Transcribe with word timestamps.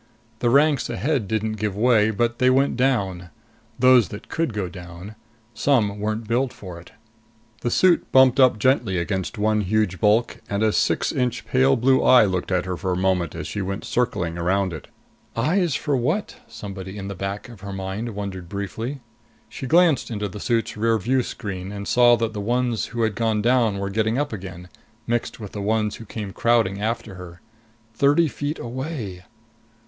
The 0.39 0.49
ranks 0.49 0.89
ahead 0.89 1.27
didn't 1.27 1.57
give 1.57 1.75
way, 1.77 2.09
but 2.09 2.39
they 2.39 2.49
went 2.49 2.75
down. 2.75 3.29
Those 3.77 4.07
that 4.07 4.29
could 4.29 4.51
go 4.51 4.67
down. 4.67 5.13
Some 5.53 5.99
weren't 5.99 6.27
built 6.27 6.51
for 6.51 6.79
it. 6.79 6.93
The 7.59 7.69
suit 7.69 8.11
bumped 8.11 8.39
up 8.39 8.57
gently 8.57 8.97
against 8.97 9.37
one 9.37 9.61
huge 9.61 9.99
bulk, 9.99 10.41
and 10.49 10.63
a 10.63 10.71
six 10.73 11.11
inch 11.11 11.45
pale 11.45 11.75
blue 11.75 12.01
eye 12.03 12.25
looked 12.25 12.51
at 12.51 12.65
her 12.65 12.75
for 12.75 12.91
a 12.91 12.97
moment 12.97 13.35
as 13.35 13.45
she 13.45 13.61
went 13.61 13.85
circling 13.85 14.39
around 14.39 14.73
it. 14.73 14.87
"Eyes 15.35 15.75
for 15.75 15.95
what?" 15.95 16.35
somebody 16.47 16.97
in 16.97 17.07
the 17.07 17.13
back 17.13 17.47
of 17.47 17.61
her 17.61 17.71
mind 17.71 18.15
wondered 18.15 18.49
briefly. 18.49 19.01
She 19.49 19.67
glanced 19.67 20.09
into 20.09 20.27
the 20.27 20.39
suit's 20.39 20.75
rear 20.75 20.97
view 20.97 21.21
screen 21.21 21.71
and 21.71 21.87
saw 21.87 22.15
that 22.15 22.33
the 22.33 22.41
ones 22.41 22.85
who 22.87 23.03
had 23.03 23.13
gone 23.13 23.43
down 23.43 23.77
were 23.77 23.91
getting 23.91 24.17
up 24.17 24.33
again, 24.33 24.67
mixed 25.05 25.39
with 25.39 25.51
the 25.51 25.61
ones 25.61 25.97
who 25.97 26.05
came 26.05 26.33
crowding 26.33 26.81
after 26.81 27.13
her. 27.13 27.39
Thirty 27.93 28.27
feet 28.27 28.57
away! 28.57 29.25